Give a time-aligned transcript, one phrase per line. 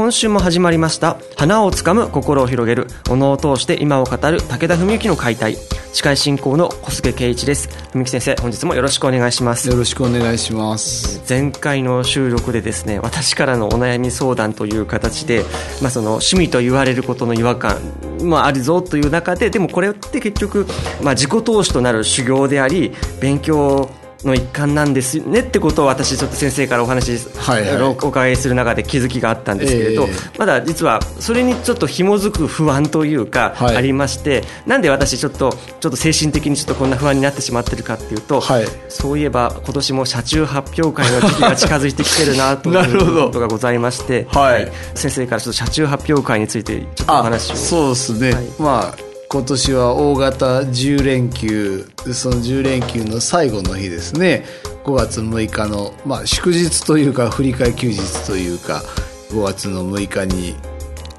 [0.00, 1.18] 今週も始まりました。
[1.36, 2.86] 花をつかむ心を広げる。
[3.10, 5.56] お能を通して今を語る武田文幸の解体。
[5.92, 7.68] 司会進行の小菅圭一です。
[7.92, 9.68] 文幸先生本日もよろしくお願いします。
[9.68, 11.22] よろしくお願いします。
[11.28, 15.44] 前回の収録でですね私からのお悩み相談という形で、
[15.82, 17.78] まあ、その趣味と言われることの違和感
[18.22, 20.66] まあ、あるぞという中ででもこれって結局、
[21.02, 23.90] まあ、自己投資となる修行であり勉強
[24.26, 47.56] の一環なんですねってことを私ちょっと先生からお話、はいはい、お伺いする中で気づきがあったんですけれど、えー、まだ実はそれにちょっと紐づく不安というかありまして、はい、なんで私ちょっとちょっと精神的にちょっとこんな不安になってしまってるかっていうと、はい、そういえば今年も車中発表会の時期が近づいてきてるなという ことがございまして、はい、先生からちょっと車中発表会についてちょっとお話を。
[47.56, 54.44] そうですね、まあ今年は大型10連休その10連休の最後の日ですね
[54.82, 58.82] 5月6日の、まあ、祝日というか振り替休日というか
[59.28, 60.56] 5月の6日に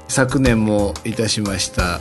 [0.08, 2.00] 昨年もいたしました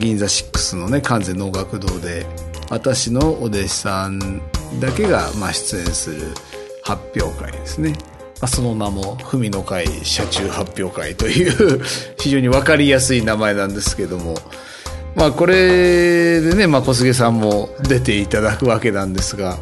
[0.00, 2.26] 銀座6のね完全能楽堂で
[2.68, 4.40] 私のお弟子さん
[4.80, 6.34] だけがまあ出演する
[6.82, 7.92] 発表会ですね。
[8.40, 11.80] まあ、その名も「文の会車中発表会」という
[12.18, 14.34] 非常に分かりやすい名前なんですけども
[15.14, 19.56] まあこれでね、まあ、小菅さんも出ていただくわけなんですが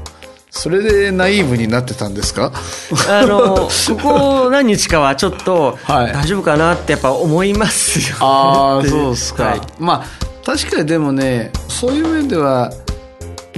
[0.51, 2.53] それでナイーブになってたんですか？
[3.09, 3.71] あのこ
[4.03, 10.07] こ何日かはちょっと大丈夫かなってやっぱ思いますよ、ね、ああそうですか、はい、まあ
[10.45, 12.73] 確かにでもねそういう面では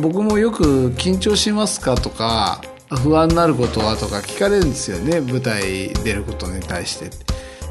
[0.01, 2.61] 僕もよく「緊張しますか?」とか
[3.03, 7.11] 「不安になることは?」とか聞かれるんですよね舞台出ることに対して。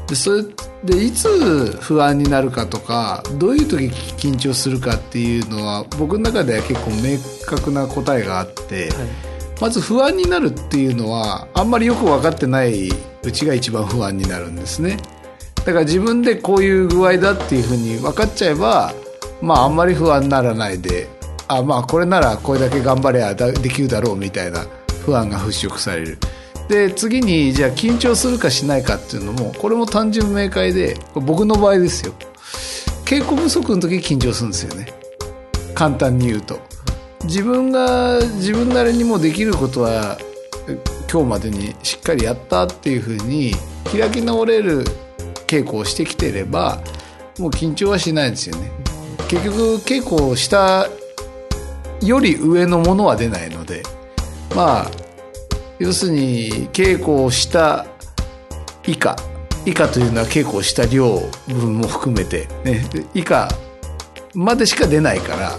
[0.06, 0.44] でそれ
[0.84, 1.28] でいつ
[1.80, 8.92] 不安になるかとかどういう時緊張するかっていうのは僕の中では結構明確な答えがあって、はい、
[9.60, 14.98] まず不安になるっていうのはあんまりよく分かってないうちが一番不安になるんですね
[15.54, 18.92] だから自分でこういう具合だっていうふうに分かっちゃえば
[19.40, 21.08] まああんまり不安にならないで
[21.48, 24.66] あまあこれならこれだけ頑張ればできるだろうみたいな
[25.04, 26.18] 不安が払拭される。
[26.68, 32.14] で次にじゃあ緊張するかしないかっていうのもこれも単純明快で僕の場合ですよ。
[33.04, 34.86] 稽古不足の時緊張するんですよね。
[35.74, 36.58] 簡単に言うと。
[37.24, 40.18] 自分が自分なりにもできることは
[41.10, 43.52] 今日までにしっかりやったっていうふうに
[43.90, 44.84] 開き直れる
[45.46, 46.82] 稽古をしてきてれば
[47.38, 48.70] もう緊張はしないんですよね。
[49.28, 50.88] 結局稽古をした
[52.02, 53.82] より上のものは出ないので
[54.54, 54.90] まあ
[55.84, 57.84] 要するに稽古をした
[58.86, 59.14] 以下
[59.66, 63.50] 以下というのは稽古をした量分も含めて、ね、以下
[64.32, 65.50] までしか出ないから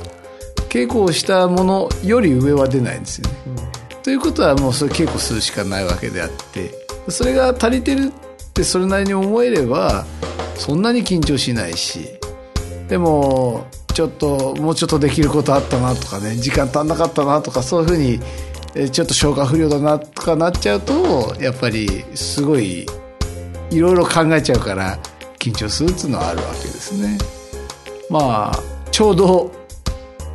[0.68, 3.35] 稽古をしたものより上は出ないんですよね。
[3.94, 6.72] うん、ということはもうそれ稽古するしかないわけであって
[7.08, 10.06] それが足りてるってそれなりに思えれば
[10.56, 12.18] そんなに緊張しないし
[12.88, 18.19] でもちょっともうちょっとできることあったなとかね時間足んなかったなとかそういうふうに
[18.91, 22.86] ちょっと消化不良だなとかなっちゃうとやっぱりすごい
[23.72, 25.00] いろいろ考えちゃうから
[25.40, 27.18] 緊張するっていうのはあるわけですね。
[28.09, 29.52] まあちょうど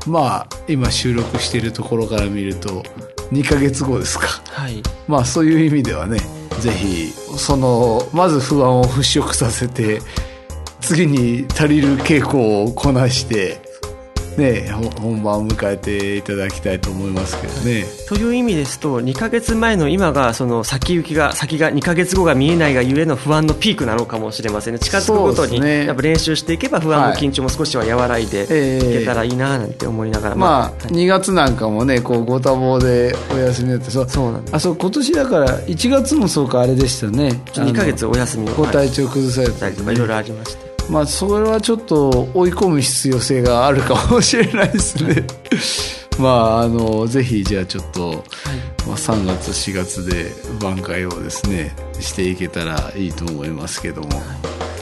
[0.07, 2.83] まあ今収録しているところから見ると
[3.33, 6.19] 2か月後ですか、はい、まあそういう意味ではね
[6.61, 10.01] ぜひそのまず不安を払拭させて
[10.81, 13.70] 次に足りる稽古をこなして
[14.37, 17.85] ね、本番を迎えていただきたいと思いますけどね。
[18.09, 24.81] という意味ですと2か月前の今がその先行きが先が2か月後が見えないがゆえの不安のピークなのかもしれませんね。
[24.81, 28.47] 近づくごとに、やっぱ練習していけば不安も緊張も少しは和らいでい。
[29.01, 34.09] けたらいいななんて思いながら、まあ、まあ、2月なんかもねこうご多忙でお休みだってそう。
[34.09, 37.41] そうなんあそう今年だから1月もそうかあれでしたね。
[37.53, 45.25] 2か月お休みご体調崩されたりとかいろいろありましてまあそれはちょっと追い込む必要性があるかもしれないですね。
[46.19, 48.25] まああのぜひじゃあちょっと、
[48.87, 54.09] まあ、3月4月で挽回をですねしていけたらいいと思いますけども、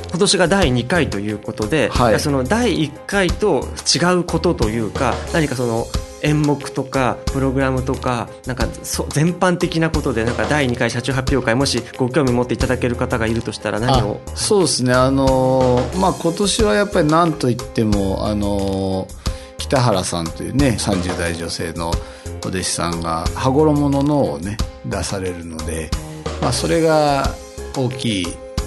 [0.09, 2.21] 今年が第2回ということで、はい。
[2.21, 5.87] その第1回と違うことというか何かその
[6.23, 14.21] 演目とかプログラムとかなんかそ全般的なことでなんか第2回社長発表会もしご興味持っていただける方がいるとしたら何を？
[14.27, 14.93] あそうですね。
[14.93, 19.07] あのまあ今年はやっぱり何といってもあの
[19.59, 21.91] 北原さんというね30代女性の
[22.45, 24.57] お弟子さんが羽衣の脳をね
[24.87, 25.91] 出されるので、
[26.41, 27.29] まあ、それが
[27.77, 28.27] 大きい、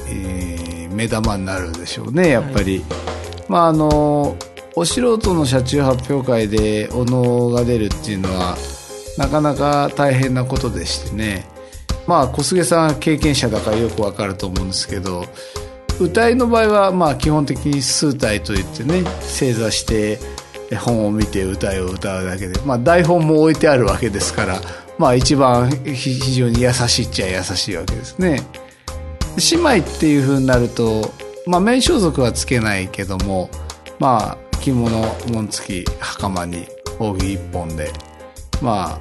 [0.10, 0.62] えー
[0.92, 2.84] 目玉になるでしょうねやっぱり、
[3.48, 4.36] まああの
[4.76, 8.56] お素人の車中発表会でお能が出るっていうのは
[9.18, 11.46] なかなか大変なことでしてね
[12.08, 15.26] まあ小菅さん経験者だからよくわかると思うんですけど
[16.00, 20.20] 歌いの場合はまあ基本的に数体といってね正座して
[20.78, 24.62] 本を見て歌いを歌うだけで、まあ、台本も置いてあるわけですから、
[24.98, 28.42] まあ、一番非常に優しいっちゃ優しいわけですね。
[29.52, 31.14] 姉妹っていう風になると、
[31.46, 33.50] まあ、面装束はつけないけども、
[34.00, 34.90] まあ、着物
[35.32, 36.68] 紋付き袴に
[37.00, 37.92] 扇一本で
[38.62, 39.00] まあ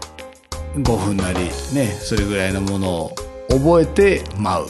[0.75, 1.41] 5分なり
[1.75, 3.15] ねそれぐらいのものを
[3.51, 4.67] 覚えて舞う、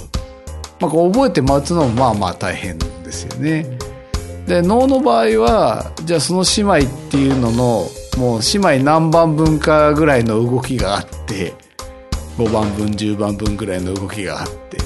[0.81, 3.67] まあ、こう覚えて舞うつのもまあまあ大変ですよね。
[4.47, 7.87] で能の場合はじゃあその姉妹っていうのの
[8.19, 11.55] もう姉妹何番分かぐらいの動きがあって
[12.37, 14.79] 5番分10番分ぐらいの動きがあって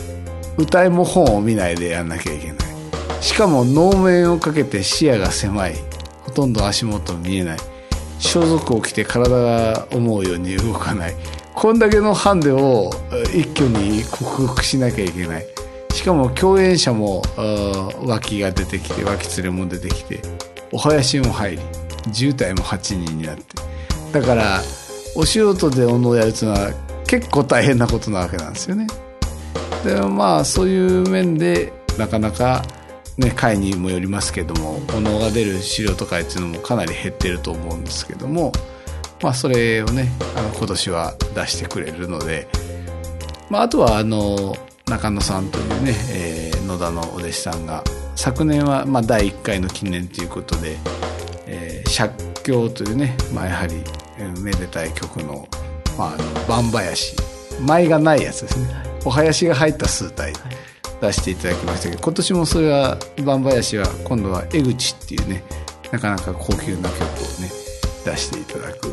[0.59, 2.57] 歌いも本を見ないでやんなきゃいけない。
[3.23, 5.94] しかも能面をかけて視野が狭い。
[6.35, 7.59] とんど足元見えない。
[8.19, 11.15] 装束を着て体が思うように動かない。
[11.55, 12.91] こんだけのハンデを
[13.33, 15.47] 一挙に克服しなきゃいけない。
[15.93, 17.23] しかも共演者も
[18.05, 20.21] 脇が出てきて脇連れも出てきて
[20.73, 21.59] お囃子も入り
[22.13, 23.43] 渋滞も8人になって。
[24.13, 24.61] だから
[25.17, 26.73] お仕事でお能をやるっていうのは
[27.07, 28.87] 結構大変なことなわけなんですよね。
[29.85, 32.65] でまあそういう面でなかなか
[33.19, 38.53] ね会にもよりますけどもお能が出る素人会っていうのもかなり減ってると思うんですけども
[39.23, 42.49] まあそれをねあの今年は出してくれるので、
[43.51, 44.57] まあ、あとはあの
[44.87, 47.85] 中野さんというね、えー野田のお弟子さんが
[48.17, 50.77] 昨年はまあ第1回の記念ということで
[51.47, 52.09] 「えー写
[52.43, 53.85] 経」というね、まあ、やはり
[54.41, 55.47] めでたい曲の,、
[55.99, 57.17] まあ、あの万林
[57.61, 58.69] 舞がないやつですね。
[59.05, 60.33] お囃子が入った数体。
[61.01, 65.43] 出していただきましたけど今年もそれは万林は今度は江口っていうね
[65.93, 67.07] なかなか高級な曲を
[67.41, 67.51] ね
[68.05, 68.93] 出していただく。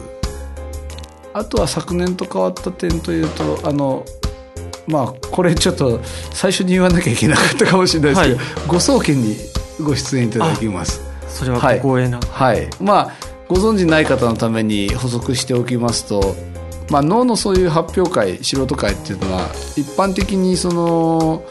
[1.34, 4.06] あとは昨年と変わった点というとあの
[4.88, 6.02] まあこれちょっと
[6.34, 9.38] 最初に言わなきゃいけなかったかもしれないですけど、ご宗家に
[9.82, 11.02] ご出演いただきます。
[11.30, 12.68] それはご光栄な、はい。
[12.82, 13.12] まあ
[13.48, 16.36] ご存知ない方のために補足しておきますと、
[16.90, 21.44] まあ、脳のそういう発表会素人会っていうのは一般的にその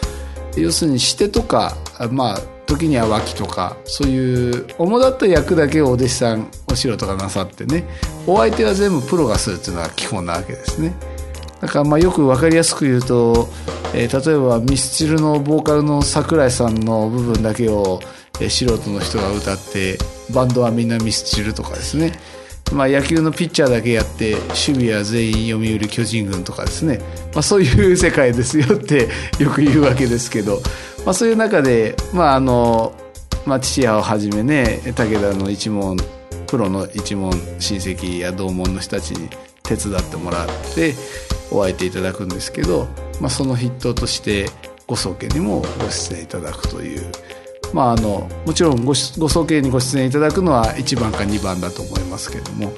[0.56, 1.76] 要するにしてとか
[2.10, 7.84] まあ時には脇とかそういう主だった役だけをお弟子さんお素人がなさってね
[8.26, 10.94] お相手は全部プロがするっていうのが基本なわけですね。
[11.60, 13.48] だからまあよく分かりやすく言うと、
[13.92, 18.00] えー例えばミスチルのボーカルの桜井さんの部分だけを、
[18.40, 19.98] えー素人の人が歌って
[20.32, 22.18] バンドはみんなミスチルとかですね。
[22.72, 26.98] まあ、野球のピッチャーだけやって守備は全員読売巨人軍とかですね、
[27.32, 29.08] まあ、そういう世界ですよって
[29.38, 30.62] よく言うわけですけど、
[31.04, 32.92] まあ、そういう中で、まああの
[33.44, 35.96] まあ、父親をはじめね武田の一門
[36.46, 39.28] プロの一門親戚や同門の人たちに
[39.62, 40.94] 手伝ってもらって
[41.50, 42.88] お相手いただくんですけど、
[43.20, 44.48] まあ、その筆頭として
[44.86, 47.10] ご宗家にもご出演いただくという。
[47.72, 52.72] まあ、あのもちろんごしご宗家にご出演いただくのは1番か2番だと思いますけども、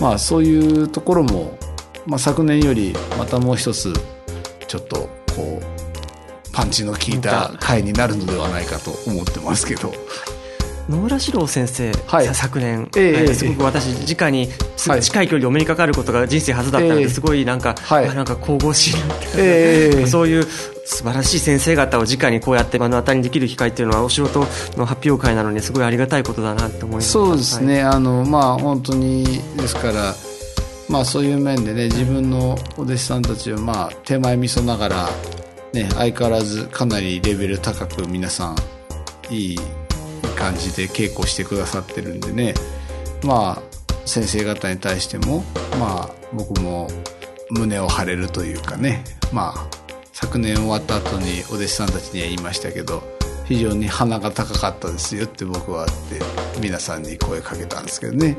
[0.00, 1.58] まあ、そういうところも、
[2.06, 3.92] まあ、昨年よりまたもう一つ
[4.66, 9.92] ちょっとこうパンチの効いた回になるのではないかと思ってますけど。
[10.88, 12.26] 野村史郎先生、はい。
[12.26, 13.16] さ昨年、ええええ。
[13.26, 17.08] はいすごく私直に近い距離でお目にかかることが人生初だったので、ええ。
[17.08, 18.08] すごいなんか、はい。
[18.08, 19.00] あなんか神々しいな
[19.36, 20.06] ええ。
[20.08, 20.46] そういう
[20.86, 27.10] 素晴らしい先生方を直にこうやって目の当たりにできる機会っていうのはお仕事の発表会なのにすごいありがたいことだなって思います。
[27.10, 29.24] そうですね、あのまあ本当に
[29.56, 30.14] ですから
[30.88, 35.08] まあそういう面でね自分のお弟子さんたちはまあ手前味噌ながら
[35.72, 38.56] ね相変わらずかなりレベル高く皆さん
[39.34, 39.58] いい
[40.36, 42.54] 感じで稽古してくださってるんでね。
[43.24, 45.42] まあ先生方に対しても
[45.80, 46.86] まあ僕も
[47.50, 49.02] 胸を張れるというかね。
[49.32, 49.85] まあ
[50.18, 53.02] 昨年終わった後にお弟子さんたちには言いましたけど
[53.44, 55.92] 非常に鼻が高かったですよって僕はって
[56.58, 58.34] 皆さんに声かけたんですけどね。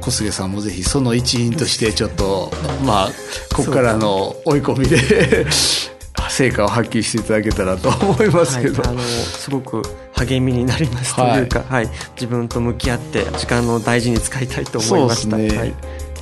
[0.00, 2.50] 小菅さんもぜひその一員としてちょっと
[2.84, 3.10] まあ
[3.54, 5.46] ここからの追い込みで
[6.28, 9.82] 成果を発揮していただけたらと思いますけど、はい、あのすごく
[10.14, 15.36] 励みになりますというか、はい、はい、自分と向き合って時間の大事に使いたいと思いました。
[15.36, 15.74] ね、はい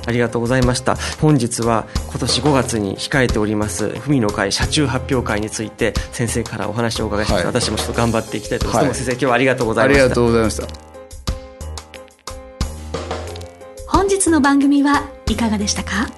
[0.05, 0.95] ありがとうございました。
[1.21, 10.03] 本日は今年5月に控えております文の会車中発表会について先生からお話をお伺いして、はい、私もちょっと頑張っていきたいと思います、はい、先生今日はありがとうございました。
[10.03, 10.67] ありがとうございました。
[13.87, 16.09] 本日の番組はいかがでしたか？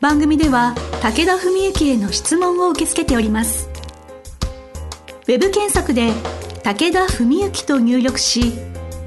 [0.00, 3.68] 番組では武田文幸への質問を受け付けております。
[5.28, 6.12] ウェブ検索で
[6.64, 8.52] 武田文幸と入力し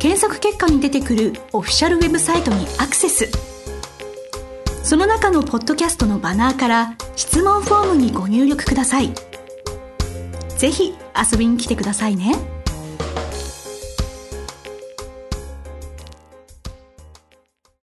[0.05, 3.27] 検索結果に出てくるオフィシャルウェブサイトにアクセス
[4.83, 9.12] その中のポッドキャストのバナーから質問フォームにご入力ください
[10.59, 10.93] ぜひ
[11.31, 12.54] 遊びに来てくださいね。